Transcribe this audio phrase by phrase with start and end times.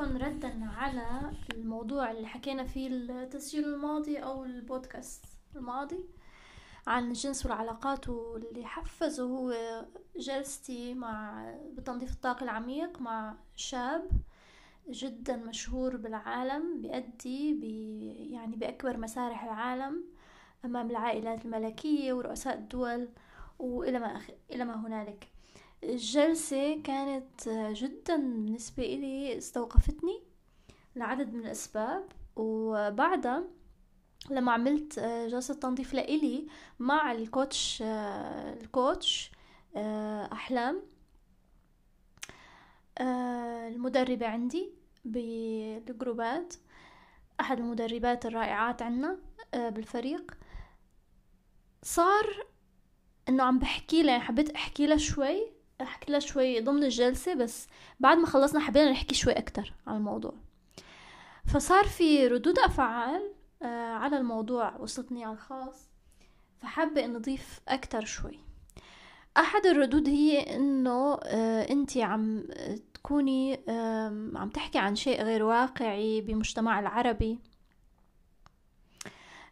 [0.00, 5.24] فيكم ردا على الموضوع اللي حكينا فيه التسجيل الماضي أو البودكاست
[5.56, 6.04] الماضي
[6.86, 9.54] عن الجنس والعلاقات واللي حفزه هو
[10.16, 11.44] جلستي مع
[11.76, 14.10] بتنظيف الطاقة العميق مع شاب
[14.90, 20.04] جدا مشهور بالعالم بيأدي بي يعني بأكبر مسارح العالم
[20.64, 23.08] أمام العائلات الملكية ورؤساء الدول
[23.58, 24.30] وإلى ما, أخ...
[24.50, 25.28] إلى ما هنالك.
[25.84, 30.22] الجلسة كانت جدا بالنسبة إلي استوقفتني
[30.96, 32.04] لعدد من الأسباب
[32.36, 33.44] وبعدها
[34.30, 36.46] لما عملت جلسة تنظيف لإلي
[36.78, 39.30] مع الكوتش الكوتش
[40.32, 40.82] أحلام
[43.00, 44.72] المدربة عندي
[45.04, 46.54] بالجروبات
[47.40, 49.18] أحد المدربات الرائعات عنا
[49.54, 50.34] بالفريق
[51.82, 52.46] صار
[53.28, 57.68] إنه عم بحكي لها حبيت أحكي لها شوي أحكي لها شوي ضمن الجلسة بس
[58.00, 60.34] بعد ما خلصنا حبينا نحكي شوي أكتر عن الموضوع.
[61.46, 65.90] فصار في ردود أفعال آه، على الموضوع وصلتني على الخاص
[66.58, 68.38] فحابة ان أضيف أكتر شوي.
[69.36, 72.44] أحد الردود هي إنه آه، انت عم
[72.94, 73.60] تكوني
[74.36, 77.38] عم تحكي عن شيء غير واقعي بمجتمع العربي.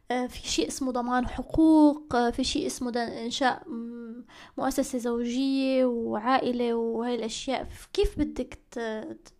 [0.09, 3.63] في شيء اسمه ضمان حقوق آه، في شيء اسمه إنشاء
[4.59, 7.67] مؤسسة زوجية وعائلة وهاي الأشياء.
[7.93, 8.59] كيف بدك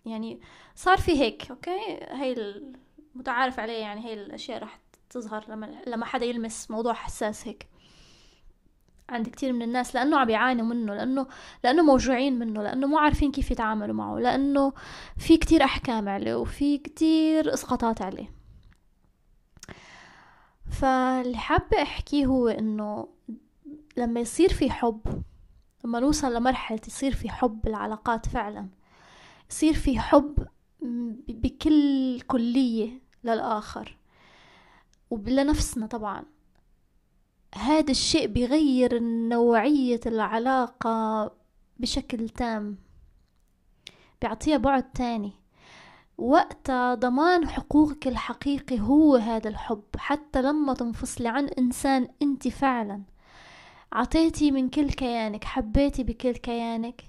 [0.07, 0.41] يعني
[0.75, 2.33] صار في هيك أوكي؟ هاي
[3.15, 4.79] المتعارف عليه يعني هاي الأشياء راح
[5.11, 7.69] تظهر لما لما حدا يلمس موضوع حساس هيك.
[9.11, 11.27] عند كتير من الناس لأنه عم يعانوا منه لأنه
[11.65, 14.73] لأنه موجوعين منه لأنه مو عارفين كيف يتعاملوا معه لأنه
[15.17, 18.38] في كتير أحكام عليه وفي كتير إسقاطات عليه.
[20.71, 23.09] فاللي حابة أحكيه هو إنه
[23.97, 25.23] لما يصير في حب
[25.85, 28.69] لما نوصل لمرحلة يصير في حب بالعلاقات فعلا
[29.51, 30.47] يصير في حب
[31.29, 32.91] بكل كلية
[33.25, 33.97] للآخر
[35.11, 36.25] ولنفسنا طبعا.
[37.55, 41.31] هذا الشيء بيغير نوعية العلاقة
[41.79, 42.79] بشكل تام
[44.23, 45.33] بيعطيها بعد تاني.
[46.19, 53.03] وقتها ضمان حقوقك الحقيقي هو هذا الحب حتى لما تنفصلي عن إنسان أنت فعلا.
[53.93, 57.03] عطيتي من كل كيانك حبيتي بكل كيانك.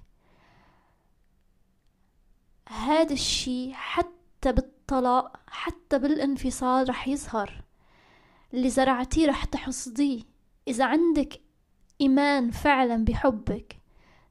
[2.70, 7.64] هذا الشي حتى بالطلاق حتى بالانفصال رح يظهر.
[8.54, 10.24] اللي زرعتيه رح تحصديه.
[10.68, 11.42] إذا عندك
[12.02, 13.80] إيمان فعلا بحبك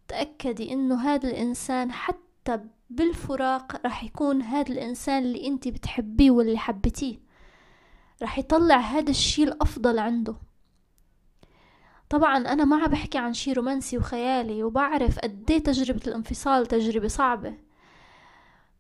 [0.09, 2.61] تأكدي إنه هذا الإنسان حتى
[2.91, 7.19] بالفراق رح يكون هذا الإنسان اللي أنت بتحبيه واللي حبيتيه.
[8.23, 10.37] رح يطلع هذا الشي الأفضل عنده.
[12.11, 17.55] طبعا أنا ما عم بحكي عن شي رومانسي وخيالي وبعرف قديه تجربة الانفصال تجربة صعبة.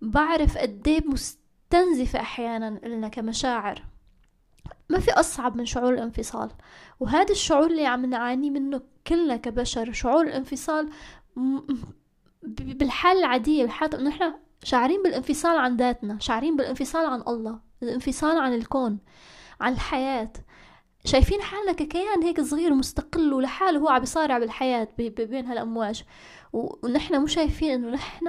[0.00, 3.82] بعرف قديه مستنزفة أحيانا إلنا كمشاعر.
[4.90, 6.50] ما في أصعب من شعور الانفصال
[7.00, 10.90] وهذا الشعور اللي عم نعاني منه كلنا كبشر شعور الانفصال
[12.42, 18.54] بالحالة العادية بالحالة إنه إحنا شاعرين بالانفصال عن ذاتنا شاعرين بالانفصال عن الله الانفصال عن
[18.54, 18.98] الكون
[19.60, 20.32] عن الحياة.
[21.04, 26.04] شايفين حالنا ككيان هيك صغير مستقل ولحاله هو عم بيصارع بالحياة بين هالأمواج.
[26.52, 28.26] ونحن مو شايفين إنه نحن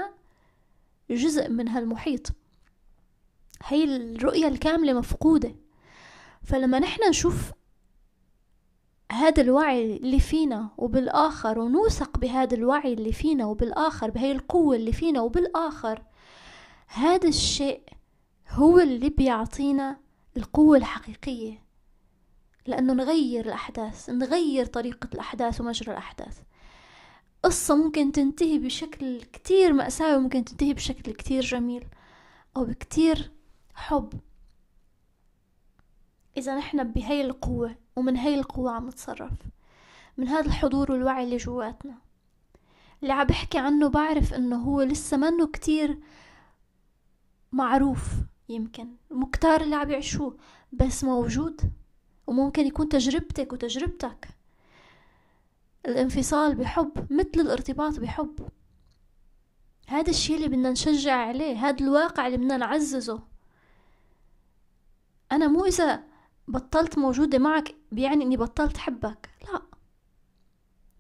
[1.09, 2.27] جزء من هالمحيط.
[3.63, 5.55] هي الرؤية الكاملة مفقودة.
[6.43, 7.51] فلما نحن نشوف
[9.11, 15.21] هذا الوعي اللي فينا وبالآخر ونوثق بهذا الوعي اللي فينا وبالآخر بهي القوة اللي فينا
[15.21, 16.03] وبالآخر
[16.87, 17.81] هذا الشيء
[18.49, 19.97] هو اللي بيعطينا
[20.37, 21.63] القوة الحقيقية.
[22.65, 26.39] لأنه نغير الأحداث نغير طريقة الأحداث ومجرى الأحداث.
[27.43, 31.85] قصة ممكن تنتهي بشكل كتير مأساوي ممكن تنتهي بشكل كتير جميل
[32.57, 33.31] أو بكتير
[33.73, 34.13] حب.
[36.37, 39.31] إذا نحن بهي القوة ومن هاي القوة عم نتصرف
[40.17, 41.97] من هذا الحضور والوعي اللي جواتنا.
[43.01, 45.99] اللي عم بحكي عنه بعرف إنه هو لسه منه كتير
[47.51, 48.03] معروف
[48.49, 50.37] يمكن مكتار اللي عم يعيشوه
[50.73, 51.61] بس موجود
[52.27, 54.27] وممكن يكون تجربتك وتجربتك.
[55.85, 58.49] الانفصال بحب مثل الارتباط بحب.
[59.87, 63.23] هذا الشيء اللي بدنا نشجع عليه هذا الواقع اللي بدنا نعززه.
[65.31, 66.08] أنا مو إذا
[66.49, 69.61] بطلت موجودة معك بيعني إني بطلت حبك لا.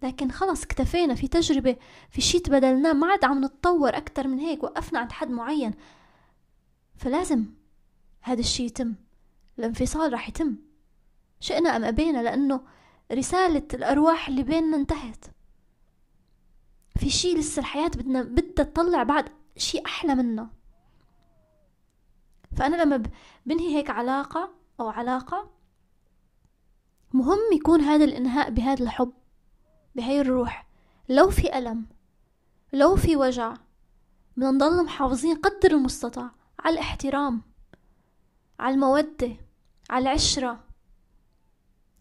[0.01, 1.75] لكن خلص اكتفينا في تجربة
[2.09, 5.73] في شي تبدلناه ما عاد عم نتطور أكتر من هيك وقفنا عند حد معين.
[6.97, 7.45] فلازم
[8.21, 8.95] هذا الشي يتم.
[9.59, 10.55] الانفصال راح يتم.
[11.39, 12.61] شئنا أم أبينا لأنه
[13.11, 15.25] رسالة الأرواح اللي بيننا انتهت.
[16.99, 20.49] في شي لسه الحياة بدنا بدها تطلع بعد شي أحلى منه
[22.57, 23.03] فأنا لما
[23.45, 25.49] بنهي هيك علاقة أو علاقة
[27.13, 29.13] مهم يكون هذا الإنهاء بهذا الحب
[29.95, 30.69] بهاي الروح.
[31.09, 31.87] لو في ألم
[32.73, 33.53] لو في وجع
[34.37, 37.41] بدنا نضل محافظين قدر المستطاع على الاحترام
[38.59, 39.37] على المودة
[39.89, 40.63] على العشرة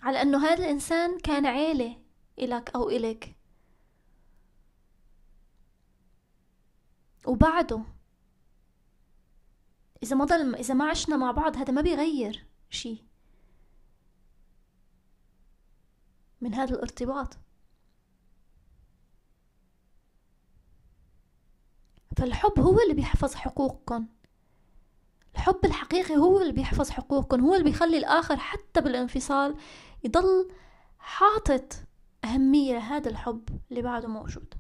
[0.03, 1.97] على أنه هذا الإنسان كان عيلة
[2.39, 3.37] إلك أو إلك.
[7.27, 7.85] وبعده
[10.03, 12.48] إذا ما ضل إذا ما عشنا مع بعض هذا ما بيغير.
[12.71, 13.05] شي.
[16.41, 17.39] من هذا الارتباط.
[22.17, 24.07] فالحب هو اللي بيحفظ حقوقكم.
[25.35, 29.57] الحب الحقيقي هو اللي بيحفظ حقوقكم هو اللي بيخلي الآخر حتى بالانفصال
[30.05, 30.53] يضل
[30.99, 31.73] حاطط
[32.25, 34.55] أهمية لهذا الحب اللي بعده موجود.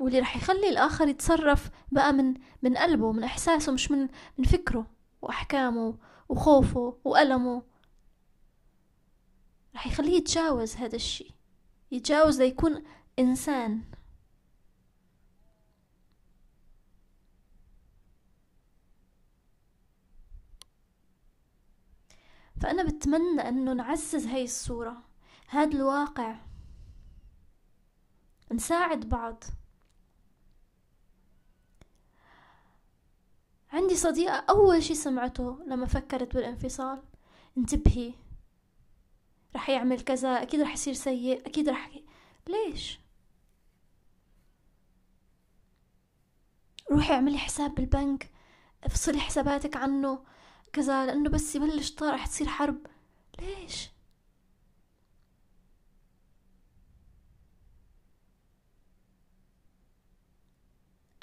[0.00, 4.08] واللي رح يخلي الآخر يتصرف بقى من من قلبه من إحساسه مش من
[4.38, 4.86] من فكره
[5.22, 5.98] وأحكامه
[6.28, 7.62] وخوفه وألمه.
[9.74, 11.34] رح يخليه يتجاوز هذا الشي
[11.92, 12.82] يتجاوز ليكون
[13.18, 13.82] إنسان.
[22.60, 25.02] فأنا بتمنى أنه نعزز هاي الصورة
[25.48, 26.36] هذا الواقع.
[28.52, 29.44] نساعد بعض.
[33.76, 37.02] عندي صديقة أول شي سمعته لما فكرت بالانفصال.
[37.58, 38.14] انتبهي
[39.56, 41.90] رح يعمل كذا أكيد رح يصير سيء أكيد رح
[42.48, 43.00] ليش؟
[46.92, 48.30] روحي اعملي حساب بالبنك
[48.84, 50.24] افصلي حساباتك عنه
[50.72, 52.86] كذا لأنه بس يبلش طار رح تصير حرب.
[53.40, 53.90] ليش؟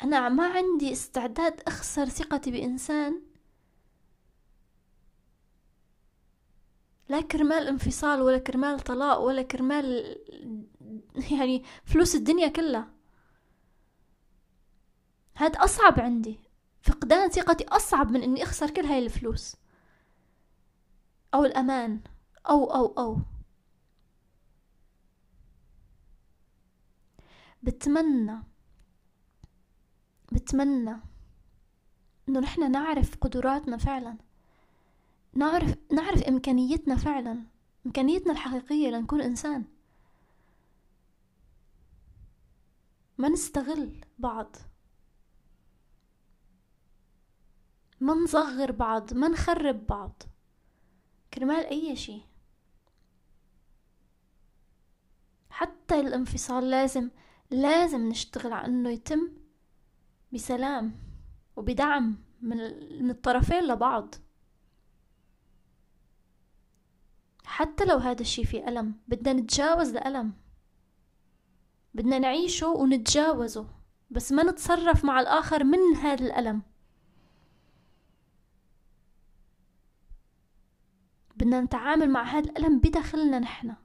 [0.03, 3.21] أنا ما عندي استعداد أخسر ثقتي بإنسان.
[7.09, 10.15] لا كرمال انفصال ولا كرمال طلاق ولا كرمال
[11.31, 12.89] يعني فلوس الدنيا كلها.
[15.37, 16.39] هاد أصعب عندي.
[16.81, 19.55] فقدان ثقتي أصعب من إني أخسر كل هاي الفلوس.
[21.33, 21.99] أو الأمان.
[22.49, 23.17] أو أو أو.
[27.63, 28.43] بتمنى
[30.33, 30.95] بتمنى
[32.29, 34.17] إنه نحن نعرف قدراتنا فعلا.
[35.33, 37.43] نعرف نعرف إمكانيتنا فعلا.
[37.85, 39.65] إمكانيتنا الحقيقية لنكون إنسان.
[43.17, 44.55] ما نستغل بعض.
[47.99, 49.13] ما نصغر بعض.
[49.13, 50.23] ما نخرب بعض.
[51.33, 52.21] كرمال أي شي
[55.49, 57.09] حتى الانفصال لازم
[57.51, 59.31] لازم نشتغل على إنه يتم
[60.33, 60.91] بسلام
[61.55, 62.57] وبدعم من,
[63.03, 64.15] من الطرفين لبعض.
[67.45, 70.33] حتى لو هذا الشي فيه ألم بدنا نتجاوز الألم
[71.93, 73.67] بدنا نعيشه ونتجاوزه
[74.11, 76.61] بس ما نتصرف مع الآخر من هذا الألم.
[81.35, 83.75] بدنا نتعامل مع هذا الألم بداخلنا نحن.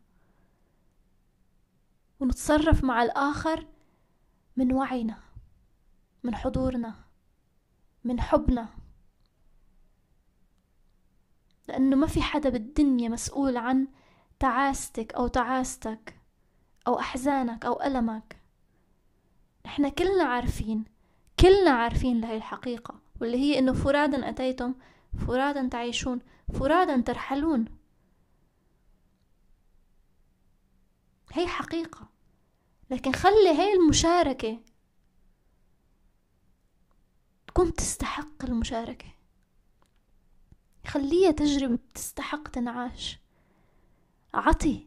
[2.21, 3.67] ونتصرف مع الآخر
[4.57, 5.27] من وعينا.
[6.22, 6.94] من حضورنا
[8.04, 8.68] من حبنا.
[11.68, 13.88] لأنه ما في حدا بالدنيا مسؤول عن
[14.38, 16.16] تعاستك أو تعاستك
[16.87, 18.40] أو أحزانك أو ألمك.
[19.66, 20.84] إحنا كلنا عارفين
[21.40, 24.75] كلنا عارفين لهي الحقيقة واللي هي إنه فرادا أتيتم
[25.26, 26.20] فرادا تعيشون
[26.52, 27.64] فرادا ترحلون.
[31.32, 32.08] هي حقيقة.
[32.90, 34.58] لكن خلي هاي المشاركة
[37.59, 39.07] تكون تستحق المشاركة.
[40.87, 43.19] خليها تجربة تستحق تنعاش.
[44.35, 44.87] عطي.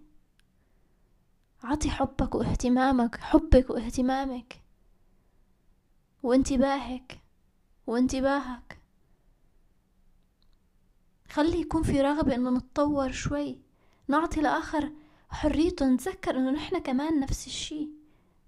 [1.64, 4.62] عطي حبك واهتمامك حبك واهتمامك.
[6.24, 7.22] وانتباهك
[7.88, 8.80] وانتباهك.
[11.30, 13.62] خلي يكون في رغبة إنه نتطور شوي.
[14.08, 14.92] نعطي لآخر
[15.30, 15.86] حريته.
[15.86, 17.90] نتذكر إنه نحنا كمان نفس الشي.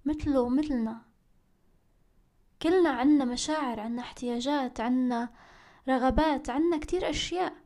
[0.04, 1.13] مثله مثلنا
[2.62, 5.34] كلنا عنا مشاعر عنا احتياجات عنا
[5.88, 7.56] رغبات عنا كتير أشياء.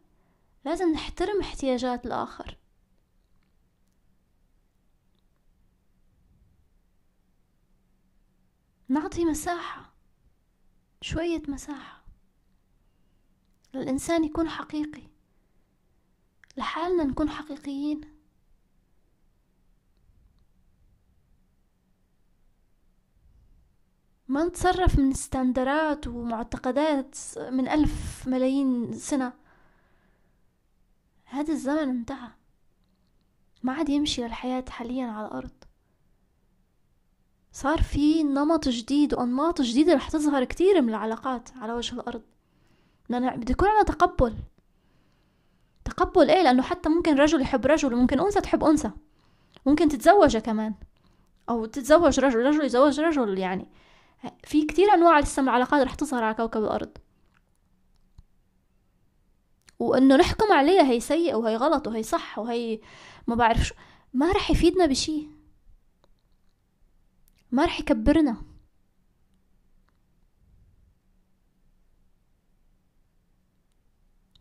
[0.65, 2.59] لازم نحترم احتياجات الآخر.
[8.89, 9.93] نعطي مساحة
[11.01, 12.05] شوية مساحة
[13.75, 15.03] للإنسان يكون حقيقي
[16.57, 18.18] لحالنا نكون حقيقيين.
[24.29, 27.17] ما نتصرف من استندرات ومعتقدات
[27.51, 29.33] من ألف ملايين سنة.
[31.25, 32.29] هذا الزمن انتهى
[33.63, 35.51] ما عاد يمشي للحياة حاليا على الأرض.
[37.53, 42.23] صار في نمط جديد وأنماط جديدة رح تظهر كتير من العلاقات على وجه الأرض.
[43.11, 44.35] بدنا بده يكون عنا تقبل.
[45.85, 48.91] تقبل إيه؟ لأنه حتى ممكن رجل يحب رجل وممكن أنثى تحب أنثى.
[49.67, 50.75] ممكن تتزوج كمان.
[51.49, 53.69] أو تتزوج رجل رجل يتزوج رجل يعني.
[54.45, 56.99] في كتير أنواع لسه من العلاقات رح تظهر على كوكب الأرض.
[59.79, 62.81] وإنه نحكم عليها هي سيئة وهي غلط وهي صح وهي
[63.27, 63.75] ما بعرف شو
[64.15, 65.29] ما رح يفيدنا بشي.
[67.53, 68.43] ما رح يكبرنا.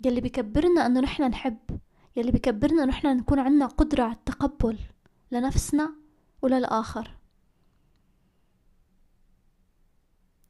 [0.05, 1.79] يلي بيكبرنا إنه نحن نحب
[2.15, 4.79] يلي بيكبرنا إنه نحن نكون عنا قدرة على التقبل
[5.31, 5.96] لنفسنا
[6.41, 7.17] وللآخر.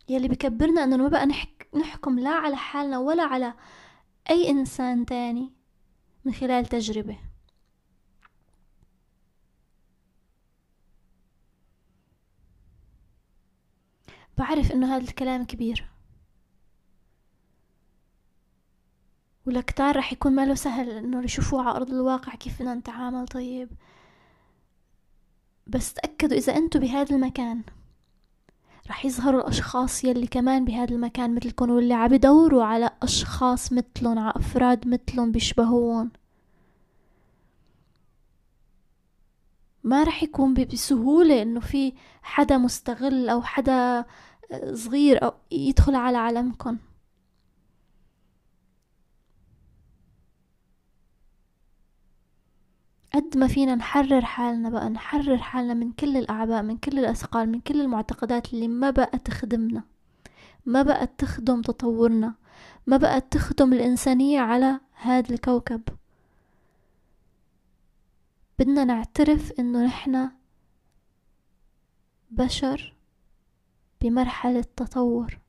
[0.10, 3.54] يلي بكبرنا إنه ما بقى نحك نحكم لا على حالنا ولا على
[4.30, 5.54] أي إنسان تاني
[6.26, 7.18] من خلال تجربة.
[14.38, 15.88] بعرف إنه هذا الكلام كبير.
[19.46, 23.70] ولكتار رح يكون ماله سهل إنه يشوفوه على أرض الواقع كيف بدنا نتعامل طيب.
[25.68, 27.64] بس تأكدوا إذا أنتوا بهذا المكان
[28.89, 34.34] رح يظهروا الأشخاص يلي كمان بهذا المكان مثلكم واللي عم يدوروا على أشخاص مثلهم على
[34.36, 36.10] أفراد مثلهم بيشبهون
[39.84, 44.06] ما رح يكون بسهولة إنه في حدا مستغل أو حدا
[44.74, 46.77] صغير أو يدخل على عالمكم
[53.18, 57.60] قد ما فينا نحرر حالنا بقى نحرر حالنا من كل الأعباء من كل الأثقال من
[57.62, 59.84] كل المعتقدات اللي ما بقى تخدمنا
[60.66, 62.34] ما بقى تخدم تطورنا
[62.88, 65.82] ما بقى تخدم الإنسانية على هذا الكوكب.
[68.60, 70.32] بدنا نعترف إنه نحنا
[72.32, 72.94] بشر
[74.02, 75.40] بمرحلة تطور.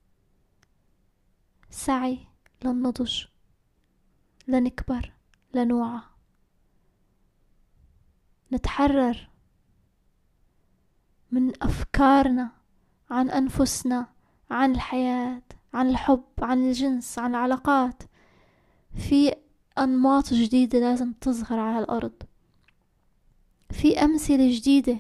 [1.70, 2.18] سعي
[2.64, 3.24] للنضج
[4.48, 5.12] لنكبر
[5.54, 6.00] لنوعى
[8.52, 9.28] نتحرر
[11.30, 12.50] من أفكارنا
[13.10, 14.06] عن أنفسنا
[14.50, 15.42] عن الحياة
[15.74, 18.02] عن الحب عن الجنس عن العلاقات.
[18.94, 19.34] في
[19.78, 22.22] أنماط جديدة لازم تظهر على الأرض.
[23.70, 24.98] في أمثلة جديدة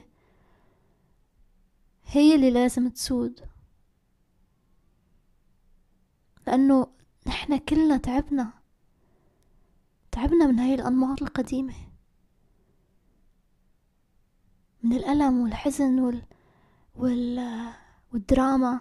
[2.04, 3.40] هي اللي لازم تسود.
[6.46, 6.86] لأنه
[7.26, 8.52] نحنا كلنا تعبنا.
[10.10, 11.74] تعبنا من هاي الأنماط القديمة.
[14.82, 16.22] من الألم والحزن وال...
[16.94, 17.72] وال...
[18.12, 18.80] والدراما.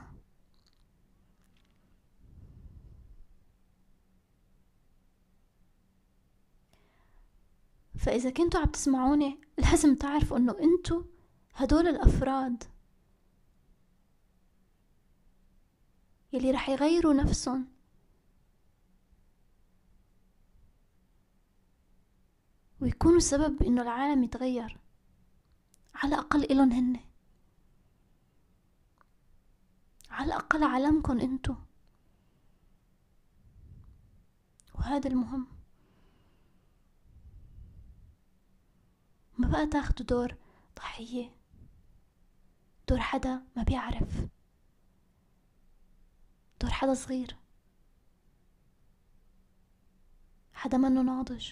[7.97, 11.03] فإذا كنتوا عم تسمعوني لازم تعرفوا إنه أنتوا
[11.53, 12.63] هدول الأفراد
[16.33, 17.67] يلي رح يغيروا نفسهم.
[22.81, 24.77] ويكونوا سبب إنه العالم يتغير.
[25.97, 26.99] على الأقل إلهم هن.
[30.09, 31.55] على الأقل عالمكن أنتو.
[34.75, 35.47] وهذا المهم.
[39.37, 40.35] ما بقى تاخدوا دور
[40.75, 41.35] ضحية.
[42.89, 44.27] دور حدا ما بيعرف.
[46.61, 47.37] دور حدا صغير.
[50.53, 51.51] حدا منه ناضج.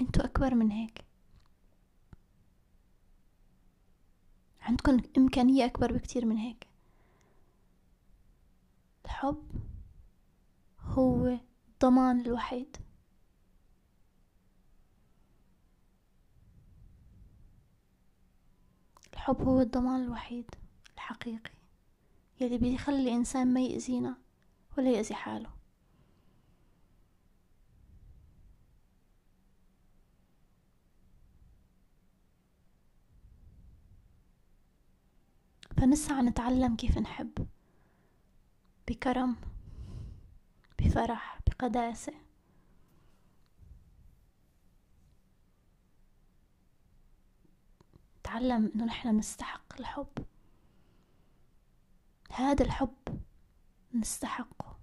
[0.00, 1.04] أنتوا اكبر من هيك.
[4.60, 6.66] عندكم امكانية اكبر بكتير من هيك.
[9.04, 9.42] الحب
[10.80, 11.38] هو
[11.72, 12.76] الضمان الوحيد.
[19.12, 20.50] الحب هو الضمان الوحيد
[20.94, 21.50] الحقيقي.
[22.40, 24.16] يلي بيخلي الإنسان ما يأذينا
[24.78, 25.55] ولا يأذي حاله.
[35.76, 37.46] فنسعى نتعلم كيف نحب.
[38.88, 39.36] بكرم
[40.78, 42.12] بفرح بقداسة.
[48.20, 50.26] نتعلم إنه نحن نستحق الحب.
[52.32, 53.22] هذا الحب
[53.94, 54.78] نستحقه.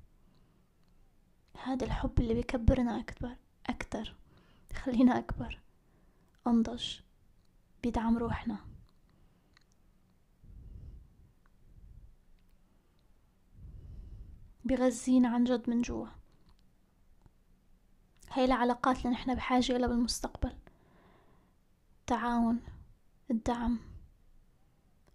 [1.63, 3.35] هذا الحب اللي بيكبرنا أكبر
[3.65, 4.15] أكتر
[4.71, 5.59] يخلينا أكبر.
[6.47, 6.99] أنضج
[7.83, 8.72] بيدعم روحنا.
[14.65, 16.07] بغذينا عن جد من جوا
[18.31, 20.57] هاي العلاقات اللي نحن بحاجة إلها بالمستقبل.
[21.99, 22.61] التعاون
[23.31, 23.79] الدعم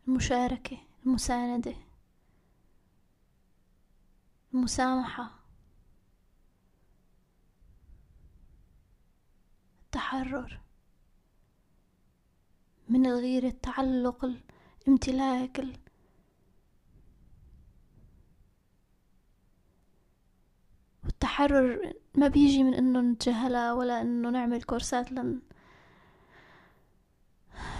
[0.08, 1.74] المشاركة المساندة
[4.54, 5.30] المسامحة
[9.84, 10.60] التحرر.
[12.88, 14.24] من الغيرة التعلق
[14.86, 15.87] الامتلاك
[21.38, 25.40] والتحرر ما بيجي من إنه نتجاهلها ولا إنه نعمل كورسات لن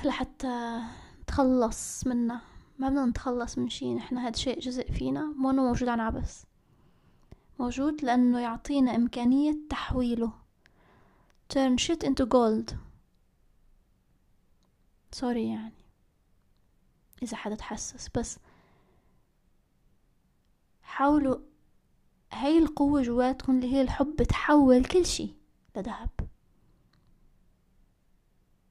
[0.04, 0.80] لحتى
[1.22, 2.40] نتخلص منها.
[2.78, 5.22] ما بدنا نتخلص من شي نحن هاد شيء جزء فينا.
[5.22, 6.46] مو إنه موجود عن عبس
[7.58, 10.32] موجود لأنه يعطينا إمكانية تحويله.
[11.54, 12.74] Turn shit into gold.
[15.12, 15.84] سوري يعني.
[17.22, 18.08] إذا حدا تحسس.
[18.08, 18.38] بس
[20.82, 21.38] حاولوا
[22.32, 25.34] هاي القوة جواتكم اللي هي الحب تحول كل شي
[25.76, 26.10] لذهب.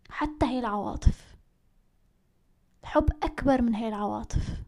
[0.10, 1.36] حتى هي العواطف.
[2.84, 4.64] الحب أكبر من هاي العواطف.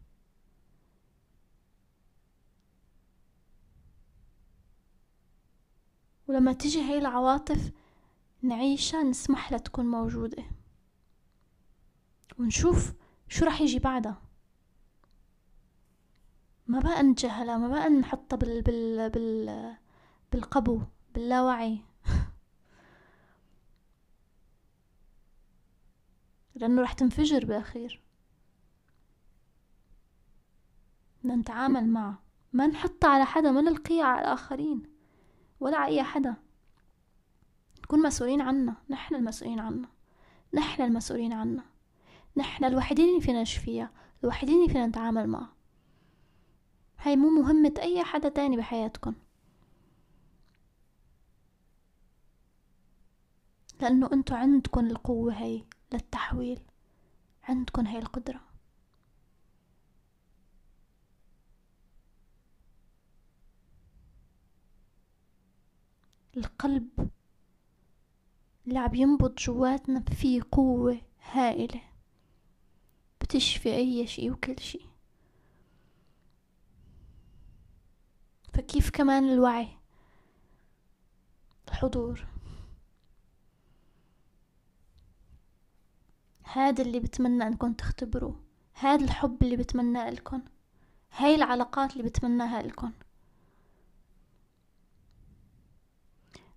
[6.28, 7.72] ولما تجي هاي العواطف
[8.42, 10.44] نعيشها نسمح لها تكون موجودة.
[12.38, 12.92] ونشوف
[13.28, 14.29] شو رح يجي بعدها.
[16.70, 19.76] ما بقى نتجاهلها ما بقى نحطها بال بال بال
[20.32, 20.80] بالقبو
[21.14, 21.80] باللاوعي.
[26.54, 28.00] لأنه رح تنفجر بالأخير
[31.22, 32.22] بدنا نتعامل معها
[32.52, 34.82] ما نحطها على حدا ما نلقيها على الآخرين
[35.60, 36.34] ولا على أي حدا.
[37.84, 39.88] نكون مسؤولين عنا نحن المسؤولين عنا
[40.54, 41.64] نحن المسؤولين عنا
[42.36, 43.90] نحن الوحيدين اللي فينا نشفيها
[44.24, 45.59] الوحيدين اللي فينا نتعامل معها
[47.02, 49.14] هاي مو مهمة أي حدا تاني بحياتكم.
[53.80, 56.60] لأنه أنتو عندكن القوة هاي للتحويل.
[57.42, 58.40] عندكن هاي القدرة.
[66.36, 67.10] القلب
[68.66, 71.00] اللي عم ينبض جواتنا فيه قوة
[71.32, 71.82] هائلة.
[73.20, 74.89] بتشفي أي شي وكل شي
[78.70, 79.68] فكيف كمان الوعي؟
[81.68, 82.26] الحضور.
[86.42, 88.40] هذا اللي بتمنى انكم تختبروه.
[88.74, 90.42] هذا الحب اللي بتمناه لكم.
[91.16, 92.92] هاي العلاقات اللي بتمناها لكم.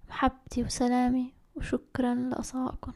[0.10, 2.94] محبتي وسلامي وشكرا لأصائكم